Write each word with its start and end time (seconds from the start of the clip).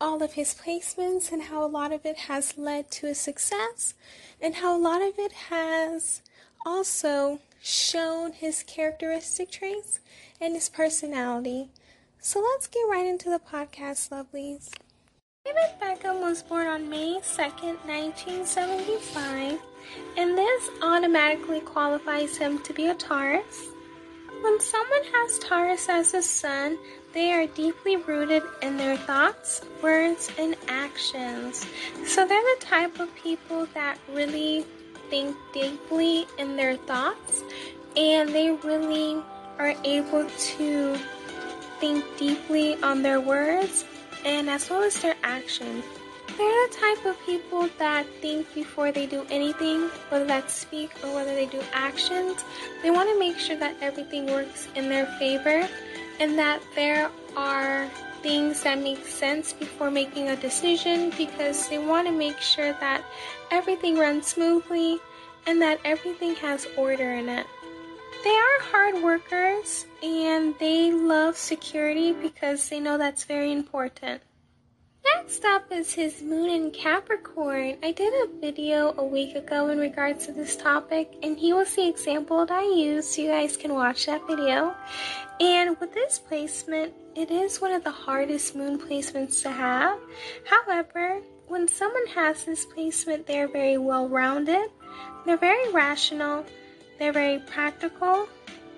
all 0.00 0.22
of 0.22 0.32
his 0.34 0.54
placements 0.54 1.32
and 1.32 1.42
how 1.42 1.64
a 1.64 1.66
lot 1.66 1.92
of 1.92 2.06
it 2.06 2.16
has 2.16 2.56
led 2.56 2.90
to 2.90 3.06
his 3.06 3.18
success 3.18 3.94
and 4.40 4.56
how 4.56 4.76
a 4.76 4.80
lot 4.80 5.02
of 5.02 5.18
it 5.18 5.32
has 5.32 6.22
also 6.64 7.40
shown 7.62 8.32
his 8.32 8.62
characteristic 8.62 9.50
traits 9.50 10.00
and 10.40 10.54
his 10.54 10.68
personality. 10.68 11.68
So 12.20 12.40
let's 12.40 12.66
get 12.66 12.80
right 12.90 13.06
into 13.06 13.30
the 13.30 13.38
podcast, 13.38 14.10
lovelies. 14.10 14.70
David 15.44 15.80
Beckham 15.80 16.20
was 16.20 16.42
born 16.42 16.66
on 16.66 16.90
May 16.90 17.20
2nd, 17.20 17.78
1975, 17.86 19.58
and 20.16 20.36
this 20.36 20.70
automatically 20.82 21.60
qualifies 21.60 22.36
him 22.36 22.58
to 22.64 22.72
be 22.74 22.86
a 22.86 22.94
Taurus. 22.94 23.68
When 24.42 24.60
someone 24.60 25.04
has 25.14 25.38
Taurus 25.38 25.88
as 25.88 26.14
a 26.14 26.22
sun, 26.22 26.78
they 27.12 27.32
are 27.32 27.46
deeply 27.46 27.96
rooted 27.96 28.42
in 28.62 28.76
their 28.76 28.96
thoughts, 28.96 29.62
words, 29.82 30.30
and 30.38 30.56
actions. 30.68 31.66
So 32.06 32.26
they're 32.26 32.40
the 32.40 32.60
type 32.60 33.00
of 33.00 33.14
people 33.14 33.66
that 33.74 33.98
really 34.12 34.64
think 35.08 35.36
deeply 35.54 36.26
in 36.38 36.56
their 36.56 36.76
thoughts 36.76 37.42
and 37.96 38.28
they 38.28 38.50
really 38.50 39.22
are 39.58 39.74
able 39.84 40.28
to 40.28 40.96
think 41.80 42.04
deeply 42.18 42.80
on 42.82 43.02
their 43.02 43.20
words 43.20 43.84
and 44.24 44.50
as 44.50 44.68
well 44.68 44.82
as 44.82 45.00
their 45.00 45.16
actions. 45.22 45.84
They're 46.36 46.68
the 46.68 46.74
type 46.74 47.04
of 47.06 47.26
people 47.26 47.68
that 47.78 48.06
think 48.20 48.54
before 48.54 48.92
they 48.92 49.06
do 49.06 49.26
anything, 49.28 49.88
whether 50.10 50.24
that's 50.24 50.54
speak 50.54 50.90
or 51.02 51.12
whether 51.14 51.34
they 51.34 51.46
do 51.46 51.60
actions. 51.72 52.44
They 52.82 52.90
want 52.90 53.08
to 53.08 53.18
make 53.18 53.38
sure 53.38 53.56
that 53.56 53.76
everything 53.80 54.26
works 54.26 54.68
in 54.76 54.88
their 54.88 55.06
favor 55.18 55.66
and 56.20 56.38
that 56.38 56.60
there 56.74 57.10
are 57.36 57.88
things 58.22 58.62
that 58.62 58.82
make 58.82 59.06
sense 59.06 59.52
before 59.52 59.90
making 59.90 60.28
a 60.28 60.36
decision 60.36 61.10
because 61.16 61.68
they 61.68 61.78
want 61.78 62.06
to 62.06 62.12
make 62.12 62.38
sure 62.40 62.72
that 62.80 63.04
everything 63.50 63.96
runs 63.96 64.26
smoothly 64.26 64.98
and 65.46 65.62
that 65.62 65.80
everything 65.84 66.34
has 66.36 66.66
order 66.76 67.14
in 67.14 67.28
it. 67.28 67.46
They 68.24 68.30
are 68.30 68.60
hard 68.70 69.02
workers 69.02 69.86
and 70.02 70.54
they 70.58 70.92
love 70.92 71.36
security 71.36 72.12
because 72.12 72.68
they 72.68 72.80
know 72.80 72.98
that's 72.98 73.24
very 73.24 73.52
important. 73.52 74.20
Next 75.04 75.44
up 75.44 75.70
is 75.70 75.92
his 75.92 76.22
moon 76.22 76.50
in 76.50 76.70
Capricorn. 76.70 77.76
I 77.82 77.92
did 77.92 78.12
a 78.12 78.40
video 78.40 78.94
a 78.98 79.04
week 79.04 79.36
ago 79.36 79.68
in 79.68 79.78
regards 79.78 80.26
to 80.26 80.32
this 80.32 80.56
topic, 80.56 81.14
and 81.22 81.38
he 81.38 81.52
was 81.52 81.74
the 81.74 81.86
example 81.86 82.44
that 82.44 82.50
I 82.50 82.64
used, 82.64 83.10
so 83.10 83.22
you 83.22 83.28
guys 83.28 83.56
can 83.56 83.74
watch 83.74 84.06
that 84.06 84.26
video. 84.26 84.74
And 85.40 85.78
with 85.78 85.94
this 85.94 86.18
placement, 86.18 86.94
it 87.14 87.30
is 87.30 87.60
one 87.60 87.72
of 87.72 87.84
the 87.84 87.90
hardest 87.90 88.56
moon 88.56 88.78
placements 88.78 89.42
to 89.42 89.50
have. 89.50 89.98
However, 90.44 91.20
when 91.46 91.68
someone 91.68 92.06
has 92.08 92.44
this 92.44 92.64
placement, 92.64 93.26
they're 93.26 93.48
very 93.48 93.78
well 93.78 94.08
rounded, 94.08 94.70
they're 95.24 95.36
very 95.36 95.70
rational, 95.72 96.44
they're 96.98 97.12
very 97.12 97.38
practical, 97.38 98.28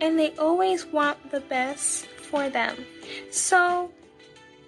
and 0.01 0.19
they 0.19 0.33
always 0.37 0.85
want 0.87 1.31
the 1.31 1.41
best 1.41 2.07
for 2.07 2.51
them. 2.51 2.85
So, 3.31 3.91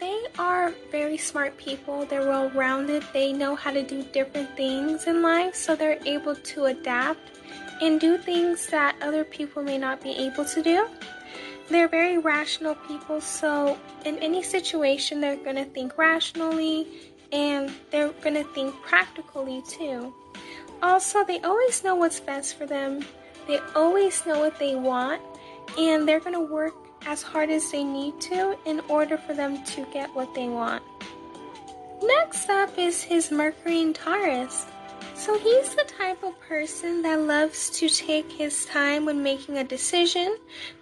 they 0.02 0.26
are 0.36 0.74
very 0.90 1.16
smart 1.16 1.56
people. 1.56 2.04
They're 2.06 2.26
well 2.26 2.50
rounded. 2.50 3.04
They 3.12 3.32
know 3.32 3.54
how 3.54 3.70
to 3.70 3.84
do 3.84 4.02
different 4.02 4.56
things 4.56 5.06
in 5.06 5.22
life, 5.22 5.54
so 5.54 5.76
they're 5.76 6.00
able 6.04 6.34
to 6.34 6.64
adapt 6.64 7.38
and 7.80 8.00
do 8.00 8.18
things 8.18 8.66
that 8.66 8.96
other 9.00 9.22
people 9.22 9.62
may 9.62 9.78
not 9.78 10.02
be 10.02 10.10
able 10.10 10.44
to 10.46 10.60
do. 10.60 10.88
They're 11.68 11.86
very 11.86 12.18
rational 12.18 12.74
people, 12.74 13.20
so 13.20 13.78
in 14.04 14.18
any 14.18 14.42
situation, 14.42 15.20
they're 15.20 15.36
going 15.36 15.56
to 15.56 15.66
think 15.66 15.96
rationally 15.96 16.88
and 17.30 17.70
they're 17.92 18.10
going 18.24 18.34
to 18.34 18.44
think 18.54 18.74
practically 18.82 19.62
too. 19.68 20.12
Also, 20.82 21.24
they 21.24 21.38
always 21.42 21.84
know 21.84 21.94
what's 21.94 22.18
best 22.18 22.58
for 22.58 22.66
them, 22.66 23.04
they 23.46 23.60
always 23.76 24.26
know 24.26 24.40
what 24.40 24.58
they 24.58 24.74
want, 24.74 25.22
and 25.78 26.08
they're 26.08 26.20
going 26.20 26.34
to 26.34 26.52
work 26.52 26.74
as 27.06 27.22
hard 27.22 27.50
as 27.50 27.70
they 27.70 27.84
need 27.84 28.20
to 28.20 28.56
in 28.64 28.80
order 28.88 29.16
for 29.16 29.34
them 29.34 29.62
to 29.64 29.86
get 29.92 30.14
what 30.14 30.34
they 30.34 30.48
want. 30.48 30.82
Next 32.02 32.48
up 32.50 32.78
is 32.78 33.02
his 33.02 33.30
Mercury 33.30 33.80
in 33.80 33.92
Taurus. 33.94 34.66
So 35.14 35.38
he's 35.38 35.74
the 35.74 35.84
type 35.84 36.24
of 36.24 36.38
person 36.40 37.02
that 37.02 37.20
loves 37.20 37.70
to 37.78 37.88
take 37.88 38.32
his 38.32 38.64
time 38.66 39.04
when 39.04 39.22
making 39.22 39.58
a 39.58 39.62
decision 39.62 40.36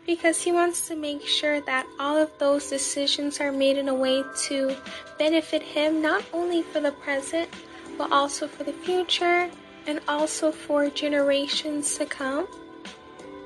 because 0.06 0.40
he 0.40 0.50
wants 0.50 0.88
to 0.88 0.96
make 0.96 1.26
sure 1.26 1.60
that 1.62 1.86
all 1.98 2.16
of 2.16 2.30
those 2.38 2.70
decisions 2.70 3.38
are 3.38 3.52
made 3.52 3.76
in 3.76 3.88
a 3.88 3.94
way 3.94 4.22
to 4.44 4.74
benefit 5.18 5.62
him 5.62 6.00
not 6.00 6.24
only 6.32 6.62
for 6.62 6.80
the 6.80 6.92
present 6.92 7.50
but 7.98 8.10
also 8.10 8.48
for 8.48 8.64
the 8.64 8.72
future 8.72 9.50
and 9.86 10.00
also 10.08 10.50
for 10.50 10.88
generations 10.88 11.98
to 11.98 12.06
come. 12.06 12.48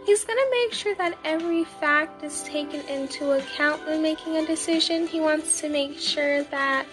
He's 0.07 0.23
going 0.23 0.39
to 0.39 0.51
make 0.51 0.75
sure 0.75 0.95
that 0.97 1.17
every 1.25 1.65
fact 1.65 2.23
is 2.23 2.43
taken 2.43 2.81
into 2.89 3.33
account 3.33 3.87
when 3.87 4.03
making 4.03 4.37
a 4.37 4.47
decision. 4.47 5.07
He 5.07 5.19
wants 5.21 5.61
to 5.63 5.71
make 5.71 5.99
sure 5.99 6.45
that 6.45 6.87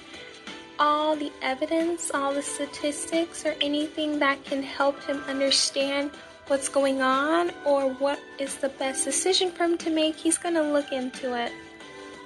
all 0.79 1.17
the 1.17 1.31
evidence, 1.41 2.09
all 2.13 2.33
the 2.33 2.41
statistics, 2.41 3.45
or 3.45 3.53
anything 3.59 4.17
that 4.19 4.44
can 4.45 4.63
help 4.63 5.03
him 5.03 5.22
understand 5.27 6.11
what's 6.47 6.69
going 6.69 7.01
on 7.01 7.51
or 7.66 7.89
what 7.95 8.19
is 8.39 8.55
the 8.57 8.69
best 8.69 9.03
decision 9.03 9.51
for 9.51 9.66
him 9.66 9.78
to 9.79 9.89
make, 9.89 10.16
he's 10.16 10.38
going 10.38 10.55
to 10.55 10.63
look 10.63 10.91
into 10.93 11.33
it. 11.38 11.51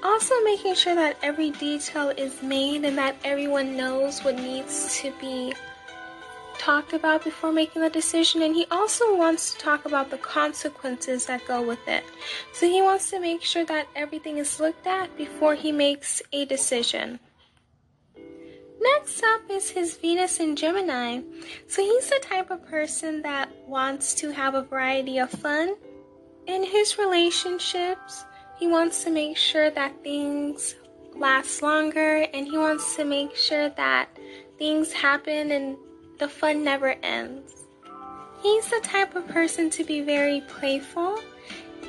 Also, 0.04 0.36
making 0.44 0.76
sure 0.76 0.94
that 0.94 1.18
every 1.24 1.50
detail 1.50 2.10
is 2.10 2.44
made 2.44 2.86
and 2.86 2.96
that 2.96 3.16
everyone 3.24 3.76
knows 3.76 4.24
what 4.24 4.36
needs 4.36 5.00
to 5.02 5.12
be 5.20 5.52
talked 6.58 6.94
about 6.94 7.24
before 7.24 7.52
making 7.52 7.82
the 7.82 7.90
decision, 7.90 8.42
and 8.42 8.56
he 8.56 8.66
also 8.72 9.16
wants 9.16 9.54
to 9.54 9.60
talk 9.60 9.86
about 9.86 10.10
the 10.10 10.18
consequences 10.18 11.26
that 11.26 11.48
go 11.48 11.62
with 11.62 11.88
it. 11.88 12.04
So 12.54 12.68
he 12.68 12.82
wants 12.82 13.10
to 13.12 13.20
make 13.20 13.44
sure 13.44 13.66
that 13.66 13.88
everything 13.96 14.38
is 14.38 14.60
looked 14.60 14.88
at 14.88 15.16
before 15.18 15.56
he 15.56 15.72
makes 15.72 16.22
a 16.32 16.46
decision. 16.46 17.20
Next 18.80 19.24
up 19.24 19.42
is 19.50 19.70
his 19.70 19.98
Venus 19.98 20.40
in 20.40 20.56
Gemini. 20.56 21.22
So 21.68 21.82
he's 21.82 22.10
the 22.10 22.20
type 22.22 22.52
of 22.52 22.66
person 22.68 23.22
that 23.24 23.50
wants 23.68 24.14
to 24.16 24.32
have 24.32 24.54
a 24.54 24.64
variety 24.64 25.18
of 25.18 25.32
fun. 25.32 25.76
In 26.48 26.64
his 26.64 26.98
relationships, 27.00 28.26
he 28.60 28.68
wants 28.68 29.04
to 29.04 29.10
make 29.10 29.38
sure 29.38 29.72
that 29.72 30.04
things 30.04 30.76
last 31.16 31.62
longer 31.62 32.28
and 32.34 32.48
he 32.48 32.58
wants 32.58 32.96
to 32.96 33.06
make 33.06 33.36
sure 33.36 33.70
that 33.70 34.10
things 34.58 34.92
happen 34.92 35.52
and 35.52 35.78
the 36.20 36.28
fun 36.30 36.64
never 36.64 36.96
ends. 37.04 37.66
He's 38.42 38.70
the 38.70 38.80
type 38.84 39.16
of 39.16 39.28
person 39.28 39.70
to 39.72 39.84
be 39.84 40.02
very 40.02 40.42
playful, 40.42 41.20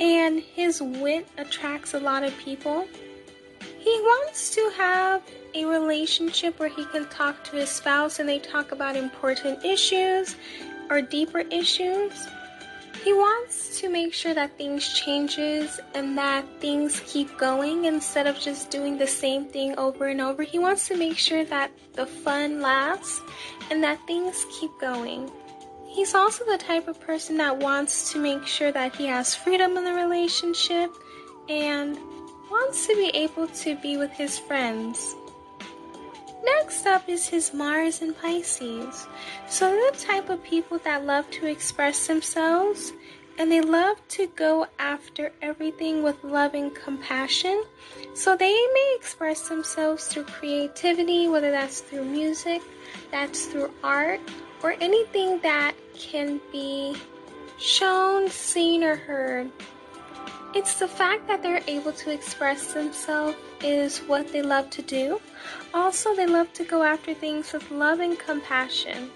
and 0.00 0.40
his 0.40 0.80
wit 0.80 1.28
attracts 1.38 1.94
a 1.94 2.00
lot 2.00 2.24
of 2.24 2.36
people. 2.38 2.86
He 3.78 3.90
wants 3.90 4.50
to 4.54 4.72
have 4.76 5.22
a 5.54 5.64
relationship 5.64 6.58
where 6.58 6.68
he 6.68 6.84
can 6.86 7.06
talk 7.08 7.44
to 7.44 7.56
his 7.56 7.70
spouse 7.70 8.18
and 8.18 8.28
they 8.28 8.38
talk 8.38 8.72
about 8.72 8.96
important 8.96 9.64
issues 9.64 10.36
or 10.90 11.00
deeper 11.00 11.40
issues. 11.40 12.26
He 13.06 13.12
wants 13.12 13.78
to 13.78 13.88
make 13.88 14.12
sure 14.12 14.34
that 14.34 14.58
things 14.58 14.92
changes 14.92 15.78
and 15.94 16.18
that 16.18 16.44
things 16.58 17.00
keep 17.06 17.38
going 17.38 17.84
instead 17.84 18.26
of 18.26 18.36
just 18.36 18.68
doing 18.68 18.98
the 18.98 19.06
same 19.06 19.44
thing 19.44 19.78
over 19.78 20.08
and 20.08 20.20
over. 20.20 20.42
He 20.42 20.58
wants 20.58 20.88
to 20.88 20.96
make 20.96 21.16
sure 21.16 21.44
that 21.44 21.70
the 21.92 22.04
fun 22.04 22.60
lasts 22.60 23.20
and 23.70 23.80
that 23.84 24.04
things 24.08 24.44
keep 24.58 24.72
going. 24.80 25.30
He's 25.86 26.16
also 26.16 26.44
the 26.46 26.58
type 26.58 26.88
of 26.88 27.00
person 27.00 27.36
that 27.36 27.56
wants 27.56 28.10
to 28.10 28.18
make 28.18 28.44
sure 28.44 28.72
that 28.72 28.96
he 28.96 29.06
has 29.06 29.36
freedom 29.36 29.76
in 29.76 29.84
the 29.84 29.92
relationship 29.92 30.90
and 31.48 31.96
wants 32.50 32.88
to 32.88 32.96
be 32.96 33.10
able 33.14 33.46
to 33.46 33.76
be 33.76 33.98
with 33.98 34.10
his 34.10 34.36
friends. 34.36 35.14
Next 36.46 36.86
up 36.86 37.08
is 37.08 37.26
his 37.26 37.52
Mars 37.52 38.02
in 38.02 38.14
Pisces. 38.14 39.06
So 39.48 39.70
they're 39.70 39.90
the 39.90 39.98
type 39.98 40.30
of 40.30 40.42
people 40.42 40.78
that 40.78 41.04
love 41.04 41.30
to 41.32 41.46
express 41.46 42.06
themselves 42.06 42.92
and 43.38 43.52
they 43.52 43.60
love 43.60 43.96
to 44.08 44.26
go 44.28 44.66
after 44.78 45.32
everything 45.42 46.02
with 46.02 46.22
love 46.24 46.54
and 46.54 46.74
compassion. 46.74 47.64
So 48.14 48.36
they 48.36 48.52
may 48.52 48.96
express 48.96 49.48
themselves 49.48 50.06
through 50.06 50.24
creativity, 50.24 51.28
whether 51.28 51.50
that's 51.50 51.80
through 51.80 52.04
music, 52.04 52.62
that's 53.10 53.46
through 53.46 53.72
art, 53.84 54.20
or 54.62 54.74
anything 54.80 55.38
that 55.40 55.74
can 55.98 56.40
be 56.50 56.96
shown, 57.58 58.28
seen, 58.30 58.82
or 58.82 58.96
heard. 58.96 59.50
It's 60.56 60.78
the 60.78 60.88
fact 60.88 61.28
that 61.28 61.42
they're 61.42 61.60
able 61.66 61.92
to 61.92 62.10
express 62.10 62.72
themselves 62.72 63.36
is 63.62 63.98
what 63.98 64.32
they 64.32 64.40
love 64.40 64.70
to 64.70 64.80
do. 64.80 65.20
Also, 65.74 66.16
they 66.16 66.24
love 66.24 66.50
to 66.54 66.64
go 66.64 66.82
after 66.82 67.12
things 67.12 67.52
with 67.52 67.70
love 67.70 68.00
and 68.00 68.18
compassion. 68.18 69.10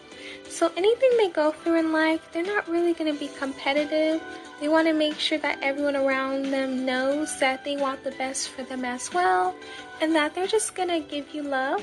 So, 0.51 0.71
anything 0.77 1.11
they 1.17 1.31
go 1.31 1.51
through 1.51 1.79
in 1.79 1.95
life, 1.95 2.29
they're 2.31 2.45
not 2.45 2.69
really 2.69 2.93
going 2.93 3.11
to 3.11 3.19
be 3.19 3.29
competitive. 3.39 4.23
They 4.61 4.69
want 4.69 4.87
to 4.89 4.93
make 4.93 5.19
sure 5.19 5.39
that 5.39 5.59
everyone 5.63 5.97
around 5.97 6.51
them 6.51 6.85
knows 6.85 7.41
that 7.41 7.65
they 7.65 7.79
want 7.79 8.05
the 8.05 8.11
best 8.11 8.51
for 8.51 8.63
them 8.63 8.85
as 8.85 9.11
well, 9.15 9.55
and 10.03 10.15
that 10.15 10.35
they're 10.35 10.47
just 10.47 10.75
going 10.75 10.91
to 10.91 11.01
give 11.01 11.35
you 11.35 11.43
love 11.43 11.83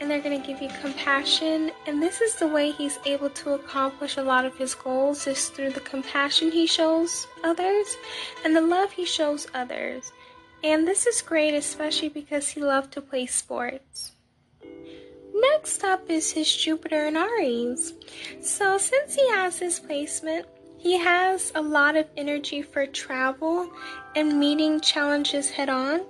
and 0.00 0.10
they're 0.10 0.20
going 0.20 0.40
to 0.40 0.46
give 0.46 0.62
you 0.62 0.68
compassion. 0.80 1.70
And 1.86 2.02
this 2.02 2.20
is 2.20 2.34
the 2.36 2.46
way 2.46 2.70
he's 2.70 2.98
able 3.04 3.30
to 3.30 3.54
accomplish 3.54 4.16
a 4.16 4.22
lot 4.22 4.44
of 4.44 4.56
his 4.56 4.74
goals 4.74 5.26
is 5.26 5.48
through 5.48 5.70
the 5.70 5.80
compassion 5.80 6.50
he 6.50 6.66
shows 6.66 7.26
others 7.44 7.96
and 8.44 8.54
the 8.54 8.60
love 8.60 8.92
he 8.92 9.04
shows 9.04 9.46
others. 9.54 10.12
And 10.62 10.86
this 10.86 11.06
is 11.06 11.22
great, 11.22 11.54
especially 11.54 12.08
because 12.08 12.48
he 12.48 12.60
loved 12.60 12.92
to 12.92 13.00
play 13.00 13.26
sports. 13.26 14.12
Next 15.34 15.84
up 15.84 16.10
is 16.10 16.32
his 16.32 16.54
Jupiter 16.54 17.06
in 17.06 17.16
Aries. 17.16 17.92
So, 18.40 18.76
since 18.76 19.14
he 19.14 19.28
has 19.30 19.60
this 19.60 19.78
placement, 19.78 20.46
he 20.78 20.98
has 20.98 21.52
a 21.54 21.62
lot 21.62 21.96
of 21.96 22.06
energy 22.16 22.62
for 22.62 22.86
travel 22.86 23.70
and 24.16 24.38
meeting 24.40 24.80
challenges 24.80 25.50
head 25.50 25.68
on 25.68 26.00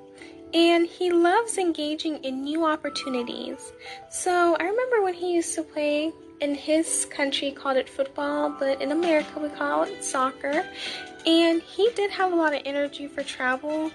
and 0.54 0.86
he 0.86 1.10
loves 1.10 1.58
engaging 1.58 2.22
in 2.24 2.42
new 2.42 2.64
opportunities. 2.64 3.72
So 4.10 4.56
I 4.58 4.64
remember 4.64 5.02
when 5.02 5.14
he 5.14 5.34
used 5.34 5.54
to 5.56 5.62
play 5.62 6.12
in 6.40 6.54
his 6.54 7.06
country 7.06 7.50
called 7.50 7.76
it 7.76 7.88
football, 7.88 8.54
but 8.58 8.80
in 8.80 8.92
America 8.92 9.38
we 9.40 9.48
call 9.48 9.84
it 9.84 10.04
soccer. 10.04 10.64
And 11.26 11.60
he 11.62 11.90
did 11.94 12.10
have 12.12 12.32
a 12.32 12.36
lot 12.36 12.54
of 12.54 12.62
energy 12.64 13.06
for 13.06 13.22
travel 13.22 13.90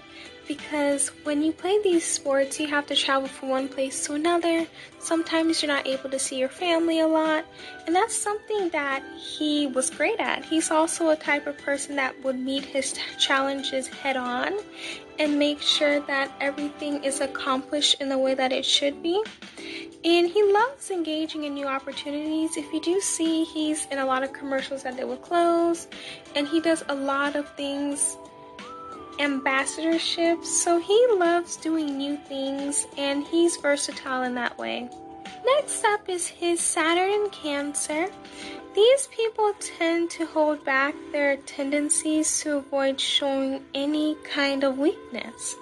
because 0.46 1.08
when 1.24 1.42
you 1.42 1.52
play 1.52 1.80
these 1.82 2.04
sports, 2.04 2.60
you 2.60 2.66
have 2.68 2.86
to 2.86 2.94
travel 2.94 3.28
from 3.28 3.48
one 3.48 3.68
place 3.68 4.04
to 4.06 4.14
another. 4.14 4.66
Sometimes 4.98 5.62
you're 5.62 5.72
not 5.72 5.86
able 5.86 6.10
to 6.10 6.18
see 6.18 6.38
your 6.38 6.48
family 6.48 7.00
a 7.00 7.06
lot, 7.06 7.44
and 7.86 7.94
that's 7.94 8.14
something 8.14 8.68
that 8.70 9.02
he 9.16 9.66
was 9.66 9.90
great 9.90 10.20
at. 10.20 10.44
He's 10.44 10.70
also 10.70 11.10
a 11.10 11.16
type 11.16 11.46
of 11.46 11.56
person 11.58 11.96
that 11.96 12.22
would 12.22 12.38
meet 12.38 12.64
his 12.64 12.94
challenges 13.18 13.86
head 13.88 14.16
on 14.16 14.54
and 15.18 15.38
make 15.38 15.60
sure 15.60 16.00
that 16.00 16.32
everything 16.40 17.02
is 17.04 17.20
accomplished 17.20 18.00
in 18.00 18.08
the 18.08 18.18
way 18.18 18.34
that 18.34 18.52
it 18.52 18.64
should 18.64 19.02
be. 19.02 19.22
And 20.04 20.28
he 20.28 20.42
loves 20.42 20.90
engaging 20.90 21.44
in 21.44 21.54
new 21.54 21.66
opportunities. 21.66 22.56
If 22.56 22.70
you 22.72 22.80
do 22.80 23.00
see, 23.00 23.44
he's 23.44 23.86
in 23.86 23.98
a 23.98 24.04
lot 24.04 24.22
of 24.22 24.32
commercials 24.32 24.82
that 24.82 24.96
they 24.96 25.04
will 25.04 25.16
close, 25.16 25.86
and 26.34 26.46
he 26.46 26.60
does 26.60 26.84
a 26.88 26.94
lot 26.94 27.36
of 27.36 27.48
things 27.56 28.16
ambassadorships, 29.18 30.46
so 30.46 30.78
he 30.78 31.06
loves 31.12 31.56
doing 31.56 31.96
new 31.96 32.16
things 32.16 32.86
and 32.96 33.24
he's 33.26 33.56
versatile 33.56 34.22
in 34.22 34.34
that 34.34 34.58
way. 34.58 34.88
Next 35.44 35.84
up 35.84 36.08
is 36.08 36.26
his 36.26 36.60
Saturn 36.60 37.10
in 37.10 37.30
Cancer. 37.30 38.08
These 38.74 39.08
people 39.08 39.52
tend 39.60 40.10
to 40.10 40.26
hold 40.26 40.64
back 40.64 40.94
their 41.12 41.36
tendencies 41.36 42.40
to 42.40 42.56
avoid 42.56 43.00
showing 43.00 43.62
any 43.74 44.16
kind 44.24 44.64
of 44.64 44.78
weakness. 44.78 45.54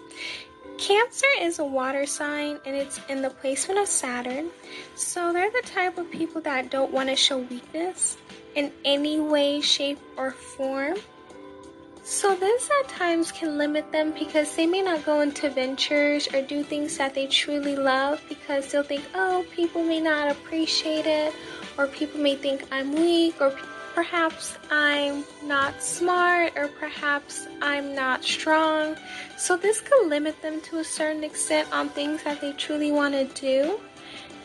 Cancer 0.79 1.27
is 1.41 1.59
a 1.59 1.65
water 1.65 2.07
sign 2.07 2.59
and 2.65 2.75
it's 2.75 3.01
in 3.09 3.23
the 3.23 3.31
placement 3.31 3.79
of 3.81 3.87
Saturn. 3.87 4.51
So 4.95 5.33
they're 5.33 5.51
the 5.51 5.69
type 5.69 5.99
of 5.99 6.11
people 6.11 6.41
that 6.43 6.71
don't 6.71 6.93
want 6.93 7.09
to 7.09 7.17
show 7.17 7.39
weakness 7.39 8.17
in 8.55 8.73
any 8.85 9.21
way, 9.21 9.61
shape, 9.61 9.99
or 10.17 10.33
form. 10.33 10.97
So, 12.05 12.35
this 12.35 12.69
at 12.81 12.89
times 12.89 13.31
can 13.31 13.59
limit 13.59 13.93
them 13.93 14.13
because 14.19 14.57
they 14.57 14.67
may 14.67 14.83
not 14.83 15.05
go 15.05 15.21
into 15.21 15.49
ventures 15.49 16.27
or 16.35 16.43
do 16.43 16.65
things 16.65 16.99
that 16.99 17.15
they 17.15 17.29
truly 17.29 17.77
love 17.77 18.21
because 18.29 18.67
they'll 18.67 18.83
think, 18.83 19.05
oh, 19.15 19.47
people 19.53 19.85
may 19.85 20.01
not 20.01 20.29
appreciate 20.29 21.07
it, 21.07 21.33
or 21.79 21.87
people 21.87 22.21
may 22.21 22.35
think 22.35 22.65
I'm 22.73 22.93
weak, 22.93 23.41
or 23.41 23.57
perhaps 23.95 24.59
I'm 24.69 25.25
not 25.45 25.81
smart, 25.81 26.55
or 26.57 26.67
perhaps 26.67 27.47
I'm 27.61 27.95
not 27.95 28.25
strong. 28.25 28.97
So, 29.39 29.57
this 29.57 29.81
could 29.81 30.09
limit 30.09 30.43
them 30.43 30.61
to 30.63 30.79
a 30.79 30.85
certain 30.85 31.23
extent 31.23 31.73
on 31.73 31.89
things 31.89 32.25
that 32.25 32.41
they 32.41 32.53
truly 32.55 32.91
want 32.91 33.15
to 33.15 33.25
do. 33.41 33.79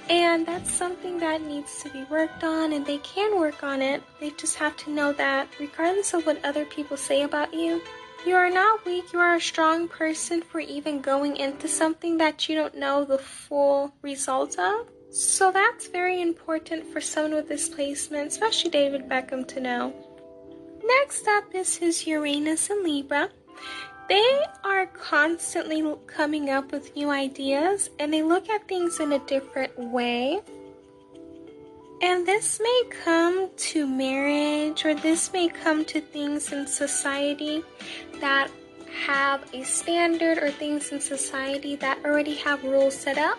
And 0.09 0.45
that's 0.45 0.71
something 0.71 1.19
that 1.19 1.41
needs 1.41 1.83
to 1.83 1.89
be 1.89 2.03
worked 2.05 2.43
on, 2.43 2.71
and 2.71 2.85
they 2.85 2.99
can 2.99 3.37
work 3.37 3.63
on 3.63 3.81
it. 3.81 4.01
They 4.19 4.29
just 4.31 4.55
have 4.55 4.77
to 4.77 4.89
know 4.89 5.11
that, 5.13 5.49
regardless 5.59 6.13
of 6.13 6.25
what 6.25 6.43
other 6.45 6.63
people 6.65 6.95
say 6.95 7.23
about 7.23 7.53
you, 7.53 7.81
you 8.25 8.35
are 8.35 8.49
not 8.49 8.85
weak, 8.85 9.11
you 9.11 9.19
are 9.19 9.35
a 9.35 9.41
strong 9.41 9.87
person 9.87 10.41
for 10.41 10.59
even 10.59 11.01
going 11.01 11.37
into 11.37 11.67
something 11.67 12.17
that 12.17 12.47
you 12.47 12.55
don't 12.55 12.77
know 12.77 13.03
the 13.03 13.17
full 13.17 13.93
result 14.01 14.57
of. 14.57 14.87
So 15.11 15.51
that's 15.51 15.87
very 15.87 16.21
important 16.21 16.85
for 16.91 17.01
someone 17.01 17.35
with 17.35 17.47
this 17.47 17.69
placement, 17.69 18.27
especially 18.27 18.71
David 18.71 19.09
Beckham, 19.09 19.47
to 19.49 19.59
know. 19.59 19.93
Next 20.83 21.27
up 21.27 21.53
is 21.53 21.75
his 21.75 22.07
Uranus 22.07 22.69
in 22.69 22.83
Libra. 22.83 23.29
They 24.09 24.41
are 24.63 24.85
constantly 24.87 25.83
coming 26.07 26.49
up 26.49 26.71
with 26.71 26.95
new 26.95 27.09
ideas 27.09 27.89
and 27.99 28.13
they 28.13 28.23
look 28.23 28.49
at 28.49 28.67
things 28.67 28.99
in 28.99 29.11
a 29.11 29.19
different 29.19 29.77
way. 29.77 30.39
And 32.01 32.25
this 32.25 32.59
may 32.61 32.83
come 33.03 33.49
to 33.57 33.87
marriage 33.87 34.85
or 34.85 34.93
this 34.93 35.33
may 35.33 35.49
come 35.49 35.83
to 35.85 35.99
things 35.99 36.51
in 36.53 36.67
society 36.67 37.63
that 38.21 38.49
have 39.05 39.43
a 39.53 39.63
standard 39.63 40.37
or 40.37 40.51
things 40.51 40.91
in 40.91 41.01
society 41.01 41.75
that 41.77 41.99
already 42.05 42.35
have 42.35 42.63
rules 42.63 42.95
set 42.95 43.17
up. 43.17 43.37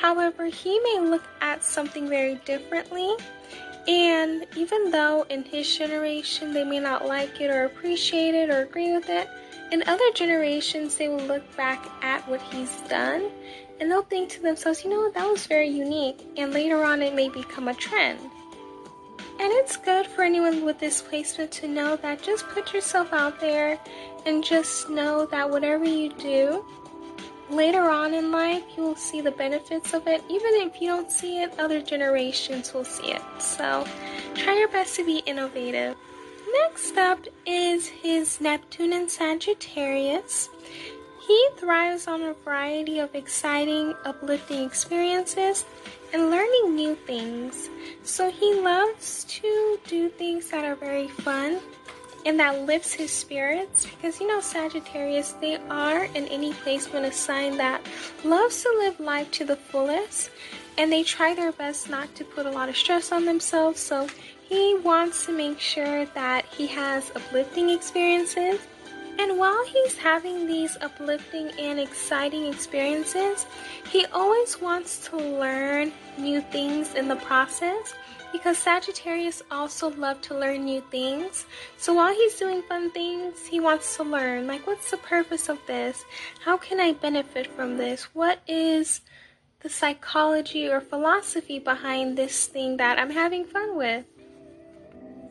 However, 0.00 0.46
he 0.46 0.78
may 0.80 1.00
look 1.00 1.24
at 1.40 1.64
something 1.64 2.08
very 2.08 2.34
differently. 2.44 3.14
And 3.88 4.46
even 4.56 4.90
though 4.90 5.24
in 5.28 5.42
his 5.42 5.74
generation 5.76 6.52
they 6.52 6.64
may 6.64 6.80
not 6.80 7.06
like 7.06 7.40
it 7.40 7.50
or 7.50 7.64
appreciate 7.64 8.34
it 8.34 8.50
or 8.50 8.62
agree 8.62 8.92
with 8.92 9.08
it, 9.08 9.28
in 9.72 9.82
other 9.86 10.12
generations, 10.14 10.96
they 10.96 11.08
will 11.08 11.24
look 11.24 11.56
back 11.56 11.84
at 12.02 12.28
what 12.28 12.42
he's 12.42 12.80
done 12.82 13.30
and 13.80 13.90
they'll 13.90 14.02
think 14.02 14.28
to 14.28 14.42
themselves, 14.42 14.84
you 14.84 14.90
know, 14.90 15.10
that 15.10 15.28
was 15.28 15.46
very 15.46 15.68
unique, 15.68 16.20
and 16.36 16.52
later 16.52 16.84
on 16.84 17.02
it 17.02 17.14
may 17.14 17.28
become 17.28 17.66
a 17.66 17.74
trend. 17.74 18.20
And 19.40 19.50
it's 19.54 19.76
good 19.76 20.06
for 20.06 20.22
anyone 20.22 20.64
with 20.64 20.78
this 20.78 21.02
placement 21.02 21.50
to 21.52 21.66
know 21.66 21.96
that 21.96 22.22
just 22.22 22.46
put 22.48 22.72
yourself 22.72 23.12
out 23.12 23.40
there 23.40 23.80
and 24.24 24.44
just 24.44 24.88
know 24.88 25.26
that 25.26 25.50
whatever 25.50 25.84
you 25.84 26.12
do, 26.12 26.64
later 27.50 27.90
on 27.90 28.14
in 28.14 28.30
life, 28.30 28.62
you 28.76 28.84
will 28.84 28.94
see 28.94 29.20
the 29.20 29.32
benefits 29.32 29.94
of 29.94 30.06
it. 30.06 30.22
Even 30.28 30.52
if 30.54 30.80
you 30.80 30.86
don't 30.86 31.10
see 31.10 31.42
it, 31.42 31.58
other 31.58 31.82
generations 31.82 32.72
will 32.72 32.84
see 32.84 33.10
it. 33.10 33.22
So 33.40 33.84
try 34.34 34.58
your 34.58 34.68
best 34.68 34.94
to 34.96 35.04
be 35.04 35.18
innovative. 35.26 35.96
Next 36.52 36.98
up 36.98 37.20
is 37.46 37.86
his 37.86 38.40
Neptune 38.40 38.92
in 38.92 39.08
Sagittarius. 39.08 40.50
He 41.26 41.48
thrives 41.56 42.06
on 42.08 42.22
a 42.22 42.34
variety 42.34 42.98
of 42.98 43.14
exciting, 43.14 43.94
uplifting 44.04 44.64
experiences 44.64 45.64
and 46.12 46.30
learning 46.30 46.74
new 46.74 46.94
things. 46.94 47.70
So 48.02 48.30
he 48.30 48.54
loves 48.60 49.24
to 49.24 49.78
do 49.86 50.08
things 50.10 50.50
that 50.50 50.64
are 50.64 50.74
very 50.74 51.08
fun 51.08 51.60
and 52.24 52.38
that 52.38 52.62
lifts 52.62 52.92
his 52.92 53.10
spirits 53.10 53.86
because 53.86 54.20
you 54.20 54.26
know 54.26 54.40
Sagittarius 54.40 55.32
they 55.40 55.56
are 55.70 56.04
in 56.04 56.26
any 56.28 56.52
placement 56.52 57.06
a 57.06 57.12
sign 57.12 57.56
that 57.56 57.80
loves 58.24 58.62
to 58.62 58.68
live 58.78 59.00
life 59.00 59.30
to 59.32 59.44
the 59.44 59.56
fullest 59.56 60.30
and 60.78 60.92
they 60.92 61.02
try 61.02 61.34
their 61.34 61.52
best 61.52 61.88
not 61.90 62.14
to 62.14 62.24
put 62.24 62.46
a 62.46 62.50
lot 62.50 62.68
of 62.68 62.76
stress 62.76 63.10
on 63.10 63.24
themselves 63.24 63.80
so 63.80 64.06
he 64.52 64.74
wants 64.74 65.24
to 65.24 65.32
make 65.32 65.58
sure 65.58 66.04
that 66.12 66.44
he 66.44 66.66
has 66.66 67.10
uplifting 67.16 67.70
experiences. 67.70 68.60
And 69.18 69.38
while 69.38 69.64
he's 69.64 69.96
having 69.96 70.46
these 70.46 70.76
uplifting 70.82 71.50
and 71.58 71.80
exciting 71.80 72.44
experiences, 72.52 73.46
he 73.90 74.04
always 74.12 74.60
wants 74.60 75.08
to 75.08 75.16
learn 75.16 75.90
new 76.18 76.42
things 76.42 76.94
in 76.94 77.08
the 77.08 77.16
process 77.16 77.94
because 78.30 78.58
Sagittarius 78.58 79.42
also 79.50 79.88
love 79.92 80.20
to 80.20 80.38
learn 80.38 80.66
new 80.66 80.82
things. 80.90 81.46
So 81.78 81.94
while 81.94 82.12
he's 82.14 82.38
doing 82.38 82.60
fun 82.60 82.90
things, 82.90 83.46
he 83.46 83.58
wants 83.58 83.96
to 83.96 84.02
learn 84.02 84.46
like 84.46 84.66
what's 84.66 84.90
the 84.90 84.98
purpose 84.98 85.48
of 85.48 85.58
this? 85.66 86.04
How 86.44 86.58
can 86.58 86.78
I 86.78 86.92
benefit 86.92 87.46
from 87.46 87.78
this? 87.78 88.02
What 88.14 88.40
is 88.46 89.00
the 89.60 89.70
psychology 89.70 90.68
or 90.68 90.82
philosophy 90.82 91.58
behind 91.58 92.18
this 92.18 92.48
thing 92.48 92.76
that 92.76 92.98
I'm 92.98 93.12
having 93.12 93.46
fun 93.46 93.78
with? 93.78 94.04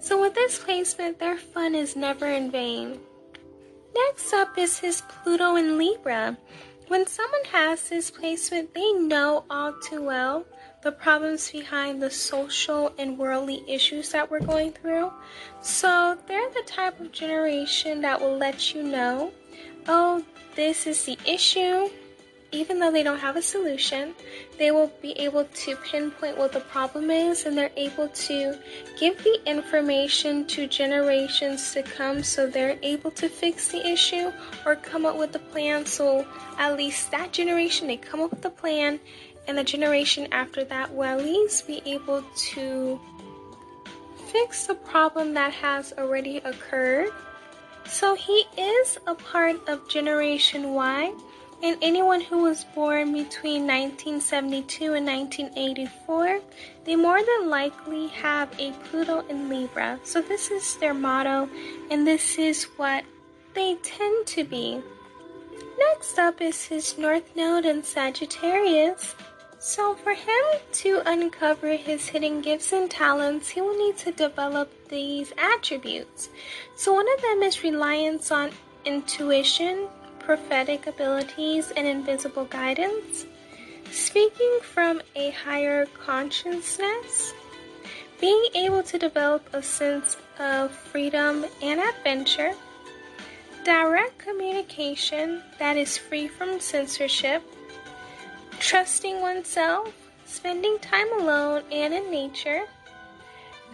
So 0.01 0.19
with 0.19 0.33
this 0.33 0.57
placement, 0.57 1.19
their 1.19 1.37
fun 1.37 1.75
is 1.75 1.95
never 1.95 2.25
in 2.25 2.49
vain. 2.49 2.99
Next 3.93 4.33
up 4.33 4.57
is 4.57 4.79
his 4.79 5.01
Pluto 5.01 5.55
in 5.57 5.77
Libra. 5.77 6.37
When 6.87 7.05
someone 7.05 7.45
has 7.51 7.87
this 7.87 8.09
placement, 8.09 8.73
they 8.73 8.93
know 8.93 9.45
all 9.47 9.73
too 9.73 10.01
well 10.01 10.45
the 10.81 10.91
problems 10.91 11.51
behind 11.51 12.01
the 12.01 12.09
social 12.09 12.91
and 12.97 13.15
worldly 13.15 13.63
issues 13.67 14.09
that 14.09 14.31
we're 14.31 14.39
going 14.39 14.71
through. 14.71 15.11
So 15.61 16.17
they're 16.27 16.49
the 16.49 16.63
type 16.65 16.99
of 16.99 17.11
generation 17.11 18.01
that 18.01 18.19
will 18.19 18.37
let 18.37 18.73
you 18.73 18.81
know, 18.81 19.31
oh, 19.87 20.25
this 20.55 20.87
is 20.87 21.05
the 21.05 21.17
issue, 21.27 21.89
even 22.51 22.79
though 22.79 22.91
they 22.91 23.03
don't 23.03 23.19
have 23.19 23.37
a 23.37 23.41
solution, 23.41 24.13
they 24.57 24.71
will 24.71 24.91
be 25.01 25.11
able 25.13 25.45
to 25.45 25.75
pinpoint 25.77 26.37
what 26.37 26.51
the 26.51 26.59
problem 26.59 27.09
is 27.09 27.45
and 27.45 27.57
they're 27.57 27.71
able 27.77 28.09
to 28.09 28.57
give 28.99 29.23
the 29.23 29.39
information 29.45 30.45
to 30.47 30.67
generations 30.67 31.73
to 31.73 31.81
come 31.81 32.21
so 32.23 32.47
they're 32.47 32.77
able 32.83 33.11
to 33.11 33.29
fix 33.29 33.69
the 33.69 33.85
issue 33.87 34.31
or 34.65 34.75
come 34.75 35.05
up 35.05 35.17
with 35.17 35.35
a 35.35 35.39
plan. 35.39 35.85
So 35.85 36.25
at 36.57 36.75
least 36.75 37.11
that 37.11 37.31
generation, 37.31 37.87
they 37.87 37.97
come 37.97 38.21
up 38.21 38.31
with 38.31 38.45
a 38.45 38.49
plan, 38.49 38.99
and 39.47 39.57
the 39.57 39.63
generation 39.63 40.27
after 40.31 40.63
that 40.65 40.93
will 40.93 41.03
at 41.03 41.23
least 41.23 41.67
be 41.67 41.81
able 41.85 42.23
to 42.35 42.99
fix 44.27 44.67
the 44.67 44.75
problem 44.75 45.33
that 45.33 45.53
has 45.53 45.93
already 45.97 46.37
occurred. 46.37 47.09
So 47.85 48.15
he 48.15 48.45
is 48.57 48.97
a 49.07 49.15
part 49.15 49.67
of 49.67 49.87
Generation 49.89 50.73
Y 50.73 51.13
and 51.63 51.77
anyone 51.81 52.21
who 52.21 52.39
was 52.39 52.63
born 52.75 53.13
between 53.13 53.67
1972 53.67 54.93
and 54.93 55.05
1984, 55.05 56.41
they 56.85 56.95
more 56.95 57.21
than 57.23 57.49
likely 57.49 58.07
have 58.07 58.49
a 58.59 58.71
Pluto 58.85 59.23
in 59.27 59.49
Libra. 59.49 59.99
So 60.03 60.21
this 60.21 60.49
is 60.49 60.77
their 60.77 60.93
motto, 60.93 61.49
and 61.89 62.05
this 62.05 62.39
is 62.39 62.63
what 62.77 63.03
they 63.53 63.75
tend 63.75 64.25
to 64.27 64.43
be. 64.43 64.81
Next 65.77 66.17
up 66.17 66.41
is 66.41 66.65
his 66.65 66.97
North 66.97 67.35
Node 67.35 67.65
in 67.65 67.83
Sagittarius. 67.83 69.15
So, 69.59 69.93
for 69.93 70.13
him 70.13 70.43
to 70.71 71.03
uncover 71.05 71.75
his 71.75 72.07
hidden 72.07 72.41
gifts 72.41 72.73
and 72.73 72.89
talents, 72.89 73.49
he 73.49 73.61
will 73.61 73.77
need 73.77 73.95
to 73.97 74.11
develop 74.11 74.71
these 74.89 75.33
attributes. 75.37 76.29
So, 76.75 76.93
one 76.93 77.05
of 77.13 77.21
them 77.21 77.43
is 77.43 77.63
reliance 77.63 78.31
on 78.31 78.49
intuition, 78.85 79.87
prophetic 80.23 80.87
abilities, 80.87 81.71
and 81.75 81.87
invisible 81.87 82.45
guidance, 82.45 83.25
speaking 83.91 84.59
from 84.61 85.01
a 85.15 85.31
higher 85.31 85.85
consciousness, 85.87 87.33
being 88.19 88.45
able 88.55 88.83
to 88.83 88.97
develop 88.97 89.47
a 89.53 89.61
sense 89.61 90.17
of 90.39 90.71
freedom 90.71 91.45
and 91.61 91.79
adventure, 91.79 92.53
direct 93.63 94.17
communication 94.17 95.41
that 95.59 95.77
is 95.77 95.97
free 95.97 96.27
from 96.27 96.59
censorship, 96.59 97.43
trusting 98.59 99.21
oneself, 99.21 99.93
spending 100.25 100.77
time 100.79 101.11
alone 101.19 101.63
and 101.71 101.93
in 101.93 102.09
nature, 102.09 102.63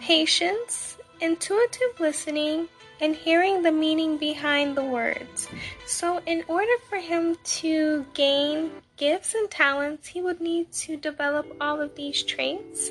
patience, 0.00 0.97
intuitive 1.20 1.98
listening, 2.00 2.68
and 3.00 3.14
hearing 3.14 3.62
the 3.62 3.70
meaning 3.70 4.16
behind 4.16 4.76
the 4.76 4.82
words. 4.82 5.48
So, 5.86 6.20
in 6.26 6.44
order 6.48 6.72
for 6.88 6.96
him 6.96 7.36
to 7.62 8.04
gain 8.14 8.70
gifts 8.96 9.34
and 9.34 9.50
talents, 9.50 10.08
he 10.08 10.20
would 10.20 10.40
need 10.40 10.72
to 10.72 10.96
develop 10.96 11.46
all 11.60 11.80
of 11.80 11.94
these 11.94 12.22
traits. 12.22 12.90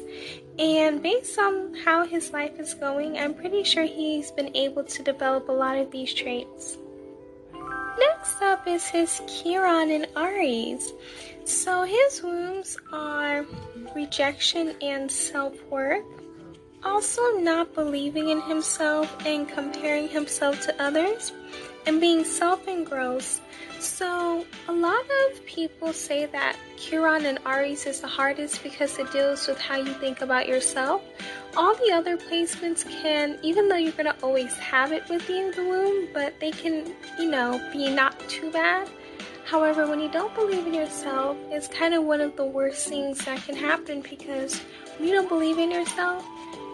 And 0.57 1.03
based 1.03 1.37
on 1.37 1.73
how 1.75 2.05
his 2.05 2.31
life 2.31 2.59
is 2.59 2.73
going, 2.73 3.17
I'm 3.17 3.33
pretty 3.33 3.63
sure 3.63 3.83
he's 3.83 4.31
been 4.31 4.55
able 4.55 4.83
to 4.83 5.03
develop 5.03 5.49
a 5.49 5.51
lot 5.51 5.77
of 5.77 5.91
these 5.91 6.13
traits. 6.13 6.77
Next 7.99 8.41
up 8.41 8.67
is 8.67 8.85
his 8.85 9.21
Chiron 9.27 9.91
and 9.91 10.07
Aries. 10.15 10.93
So 11.45 11.83
his 11.83 12.21
wounds 12.21 12.77
are 12.93 13.45
rejection 13.95 14.75
and 14.81 15.11
self 15.11 15.53
worth 15.69 16.05
also 16.83 17.21
not 17.39 17.73
believing 17.73 18.29
in 18.29 18.41
himself 18.41 19.15
and 19.25 19.47
comparing 19.47 20.07
himself 20.07 20.61
to 20.61 20.81
others 20.81 21.33
and 21.85 22.01
being 22.01 22.23
self 22.23 22.67
engrossed. 22.67 23.41
So, 23.79 24.45
a 24.67 24.73
lot 24.73 25.05
of 25.29 25.45
people 25.45 25.93
say 25.93 26.25
that 26.25 26.57
Chiron 26.77 27.25
and 27.25 27.39
Aries 27.45 27.85
is 27.85 28.01
the 28.01 28.07
hardest 28.07 28.63
because 28.63 28.97
it 28.97 29.11
deals 29.11 29.47
with 29.47 29.59
how 29.59 29.77
you 29.77 29.93
think 29.93 30.21
about 30.21 30.47
yourself. 30.47 31.01
All 31.55 31.75
the 31.75 31.91
other 31.91 32.17
placements 32.17 32.83
can, 33.01 33.37
even 33.43 33.69
though 33.69 33.77
you're 33.77 33.91
going 33.93 34.05
to 34.05 34.15
always 34.23 34.53
have 34.55 34.91
it 34.91 35.07
with 35.09 35.29
you, 35.29 35.51
the 35.53 35.63
womb, 35.63 36.07
but 36.13 36.39
they 36.39 36.51
can, 36.51 36.93
you 37.19 37.29
know, 37.29 37.61
be 37.71 37.89
not 37.89 38.19
too 38.27 38.51
bad. 38.51 38.89
However, 39.45 39.87
when 39.87 40.01
you 40.01 40.09
don't 40.09 40.33
believe 40.35 40.67
in 40.67 40.73
yourself, 40.73 41.37
it's 41.49 41.69
kind 41.69 41.93
of 41.93 42.03
one 42.03 42.19
of 42.19 42.35
the 42.35 42.45
worst 42.45 42.89
things 42.89 43.23
that 43.23 43.41
can 43.45 43.55
happen 43.55 44.01
because 44.01 44.59
when 44.97 45.07
you 45.07 45.15
don't 45.15 45.29
believe 45.29 45.57
in 45.57 45.71
yourself, 45.71 46.25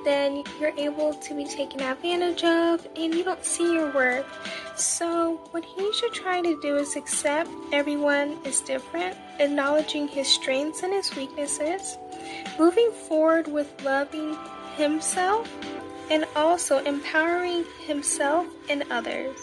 then 0.04 0.44
you're 0.60 0.74
able 0.78 1.14
to 1.14 1.34
be 1.34 1.46
taken 1.46 1.82
advantage 1.82 2.44
of 2.44 2.88
and 2.96 3.14
you 3.14 3.24
don't 3.24 3.44
see 3.44 3.74
your 3.74 3.92
worth. 3.92 4.26
So, 4.76 5.40
what 5.52 5.64
he 5.64 5.92
should 5.94 6.14
try 6.14 6.42
to 6.42 6.60
do 6.62 6.78
is 6.78 6.96
accept 6.96 7.50
everyone 7.72 8.38
is 8.44 8.62
different, 8.62 9.16
acknowledging 9.40 10.08
his 10.08 10.28
strengths 10.28 10.84
and 10.84 10.94
his 10.94 11.16
weaknesses, 11.16 11.98
moving 12.58 12.92
forward 13.08 13.48
with 13.48 13.70
loving 13.84 14.38
himself, 14.76 15.50
and 16.10 16.26
also 16.36 16.80
empowering 16.80 17.66
himself 17.86 18.48
and 18.70 18.84
others. 18.90 19.38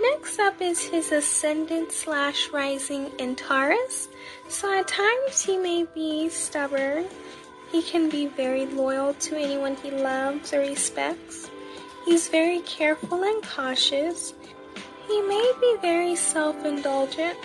Next 0.00 0.38
up 0.38 0.60
is 0.60 0.80
his 0.84 1.10
ascendant 1.10 1.90
slash 1.90 2.50
rising 2.50 3.10
in 3.18 3.34
Taurus. 3.34 4.08
So 4.48 4.72
at 4.78 4.86
times 4.86 5.42
he 5.42 5.56
may 5.56 5.86
be 5.92 6.28
stubborn, 6.28 7.06
he 7.70 7.82
can 7.82 8.08
be 8.08 8.26
very 8.26 8.66
loyal 8.66 9.14
to 9.14 9.36
anyone 9.36 9.76
he 9.76 9.90
loves 9.90 10.52
or 10.52 10.60
respects. 10.60 11.50
He's 12.04 12.28
very 12.28 12.60
careful 12.60 13.22
and 13.22 13.42
cautious. 13.42 14.32
He 15.06 15.20
may 15.22 15.52
be 15.60 15.76
very 15.82 16.16
self 16.16 16.64
indulgent. 16.64 17.36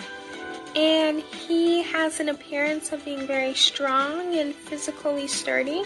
And 0.74 1.20
he 1.20 1.82
has 1.82 2.18
an 2.18 2.30
appearance 2.30 2.90
of 2.90 3.04
being 3.04 3.26
very 3.26 3.54
strong 3.54 4.34
and 4.34 4.54
physically 4.54 5.28
sturdy. 5.28 5.84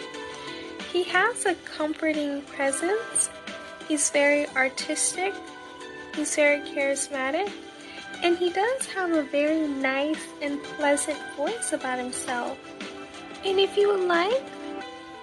He 0.92 1.02
has 1.02 1.44
a 1.44 1.54
comforting 1.56 2.40
presence. 2.42 3.28
He's 3.86 4.08
very 4.10 4.48
artistic. 4.50 5.34
He's 6.14 6.34
very 6.36 6.60
charismatic. 6.60 7.50
And 8.22 8.38
he 8.38 8.50
does 8.50 8.86
have 8.86 9.12
a 9.12 9.24
very 9.24 9.68
nice 9.68 10.26
and 10.40 10.62
pleasant 10.62 11.18
voice 11.36 11.72
about 11.72 11.98
himself. 11.98 12.56
And 13.44 13.58
if 13.58 13.76
you 13.76 13.88
would 13.88 14.08
like 14.08 14.42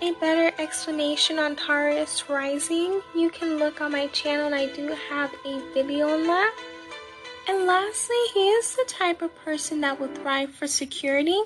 a 0.01 0.13
better 0.13 0.55
explanation 0.62 1.39
on 1.39 1.55
Taurus 1.55 2.29
rising, 2.29 3.01
you 3.15 3.29
can 3.29 3.57
look 3.57 3.81
on 3.81 3.91
my 3.91 4.07
channel 4.07 4.48
and 4.48 4.55
I 4.55 4.67
do 4.74 4.95
have 5.10 5.34
a 5.45 5.60
video 5.74 6.10
on 6.10 6.24
that. 6.24 6.55
And 7.48 7.67
lastly, 7.67 8.15
he 8.34 8.50
is 8.50 8.75
the 8.75 8.86
type 8.88 9.22
of 9.22 9.36
person 9.43 9.81
that 9.81 10.00
will 10.00 10.07
thrive 10.07 10.51
for 10.51 10.65
security. 10.65 11.39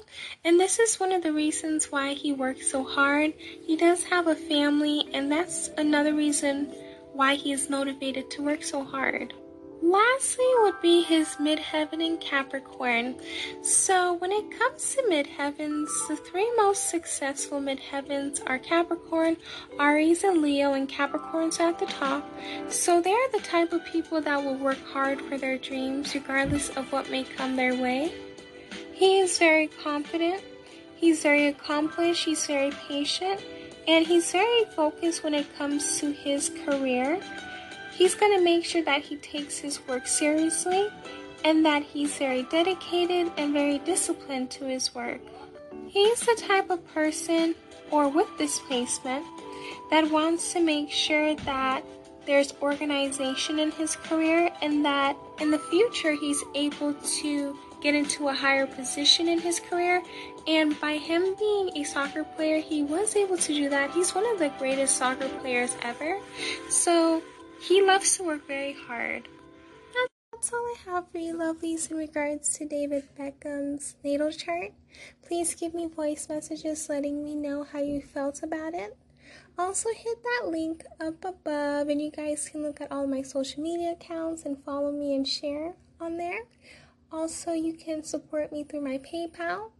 And 0.46 0.58
this 0.58 0.80
is 0.80 1.00
one 1.00 1.12
of 1.12 1.24
the 1.24 1.34
reasons 1.34 1.92
why 1.92 2.14
he 2.14 2.32
works 2.32 2.72
so 2.72 2.84
hard. 2.84 3.34
He 3.66 3.76
does 3.76 4.04
have 4.06 4.28
a 4.28 4.36
family, 4.36 5.10
and 5.14 5.30
that's 5.30 5.70
another 5.78 6.14
reason 6.14 6.74
why 7.12 7.36
he 7.36 7.52
is 7.52 7.70
motivated 7.70 8.32
to 8.32 8.44
work 8.44 8.64
so 8.64 8.84
hard. 8.86 9.34
Lastly, 9.82 10.46
would 10.58 10.82
be 10.82 11.04
his 11.04 11.28
midheaven 11.38 12.06
in 12.06 12.18
Capricorn. 12.18 13.16
So, 13.62 14.16
when 14.16 14.32
it 14.32 14.52
comes 14.52 14.96
to 14.96 15.04
midheavens, 15.04 15.88
the 16.10 16.18
three 16.18 16.52
most 16.58 16.90
successful 16.90 17.62
midheavens 17.62 18.42
are 18.46 18.60
Capricorn, 18.60 19.38
Aries, 19.80 20.26
and 20.26 20.42
Leo, 20.42 20.74
and 20.74 20.90
Capricorn's 20.90 21.62
at 21.62 21.80
the 21.80 21.86
top. 21.86 22.30
So, 22.68 23.02
they 23.02 23.14
are 23.14 23.32
the 23.32 23.40
type 23.40 23.72
of 23.72 23.86
people 23.86 24.20
that 24.20 24.44
will 24.44 24.56
work 24.56 24.84
hard 24.86 25.22
for 25.22 25.38
their 25.38 25.58
dreams, 25.58 26.14
regardless 26.14 26.70
of 26.72 26.92
what 26.92 27.10
may 27.10 27.24
come 27.24 27.56
their 27.56 27.76
way. 27.76 28.12
He 28.92 29.20
is 29.20 29.40
very 29.40 29.68
confident, 29.68 30.44
he's 30.98 31.24
very 31.24 31.48
accomplished, 31.48 32.26
he's 32.26 32.46
very 32.46 32.72
patient, 32.72 33.42
and 33.88 34.06
he's 34.06 34.34
very 34.34 34.66
focused 34.76 35.24
when 35.24 35.34
it 35.34 35.58
comes 35.58 36.00
to 36.00 36.12
his 36.12 36.50
career. 36.66 37.22
He's 38.00 38.16
going 38.16 38.38
to 38.38 38.42
make 38.42 38.64
sure 38.64 38.82
that 38.84 39.02
he 39.02 39.18
takes 39.18 39.58
his 39.58 39.86
work 39.86 40.08
seriously 40.08 40.88
and 41.44 41.66
that 41.66 41.84
he's 41.84 42.16
very 42.16 42.44
dedicated 42.44 43.30
and 43.36 43.52
very 43.52 43.80
disciplined 43.80 44.50
to 44.52 44.64
his 44.64 44.96
work. 44.96 45.20
He's 45.86 46.22
the 46.22 46.42
type 46.48 46.70
of 46.70 46.80
person, 46.94 47.56
or 47.92 48.08
with 48.08 48.30
this 48.38 48.58
placement, 48.60 49.26
that 49.92 50.10
wants 50.10 50.54
to 50.54 50.62
make 50.62 50.90
sure 50.90 51.36
that 51.36 51.84
there's 52.26 52.54
organization 52.62 53.60
in 53.60 53.72
his 53.72 53.98
career 53.98 54.50
and 54.62 54.86
that 54.86 55.18
in 55.42 55.52
the 55.52 55.60
future 55.60 56.14
he's 56.14 56.42
able 56.56 56.94
to 56.94 57.60
get 57.82 57.96
into 57.96 58.30
a 58.30 58.34
higher 58.34 58.66
position 58.66 59.28
in 59.28 59.40
his 59.40 59.60
career. 59.60 60.02
And 60.48 60.80
by 60.80 60.96
him 60.96 61.36
being 61.38 61.72
a 61.76 61.84
soccer 61.84 62.24
player, 62.24 62.60
he 62.62 62.82
was 62.82 63.18
able 63.18 63.38
to 63.38 63.54
do 63.54 63.68
that. 63.70 63.92
He's 63.92 64.16
one 64.16 64.26
of 64.32 64.40
the 64.40 64.54
greatest 64.58 64.96
soccer 64.96 65.28
players 65.42 65.76
ever. 65.82 66.18
So 66.70 67.22
he 67.60 67.82
loves 67.82 68.18
to 68.18 68.24
work 68.24 68.48
very 68.48 68.74
hard. 68.74 69.28
that's 70.32 70.54
all 70.54 70.60
I 70.60 70.76
have 70.86 71.12
for 71.12 71.18
you, 71.18 71.36
lovelies, 71.36 71.92
in 71.92 71.98
regards 71.98 72.58
to 72.58 72.66
David 72.66 73.04
Beckham's 73.18 73.96
natal 74.04 74.32
chart. 74.32 74.72
Please 75.26 75.56
give 75.56 75.74
me 75.74 75.88
voice 75.88 76.28
messages 76.30 76.88
letting 76.90 77.24
me 77.24 77.36
know 77.36 77.64
how 77.64 77.80
you 77.80 78.02
felt 78.02 78.42
about 78.44 78.74
it. 78.74 78.98
Also, 79.58 79.90
hit 79.94 80.24
that 80.24 80.48
link 80.48 80.86
up 81.02 81.26
above, 81.26 81.90
and 81.90 82.02
you 82.02 82.12
guys 82.12 82.48
can 82.50 82.64
look 82.64 82.80
at 82.80 82.92
all 82.92 83.06
my 83.06 83.22
social 83.22 83.62
media 83.62 83.92
accounts 83.92 84.44
and 84.46 84.64
follow 84.64 84.92
me 84.92 85.14
and 85.16 85.28
share 85.28 85.76
on 86.00 86.18
there. 86.18 86.44
Also, 87.12 87.54
you 87.54 87.74
can 87.74 88.04
support 88.04 88.52
me 88.52 88.64
through 88.64 88.82
my 88.82 89.00
PayPal 89.00 89.72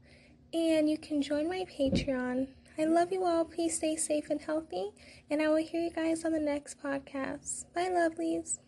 and 0.54 0.90
you 0.90 0.98
can 0.98 1.22
join 1.22 1.48
my 1.48 1.64
Patreon. 1.66 2.48
I 2.80 2.86
love 2.86 3.12
you 3.12 3.26
all. 3.26 3.44
Please 3.44 3.76
stay 3.76 3.98
safe 3.98 4.30
and 4.30 4.42
healthy, 4.42 4.92
and 5.30 5.42
I 5.42 5.50
will 5.50 5.58
hear 5.58 5.82
you 5.82 5.90
guys 5.90 6.24
on 6.24 6.32
the 6.32 6.40
next 6.40 6.82
podcast. 6.82 7.66
Bye, 7.76 7.90
lovelies. 7.90 8.60